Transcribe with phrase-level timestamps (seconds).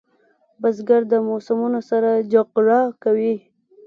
[0.61, 3.35] بزګر د موسمو سره جګړه کوي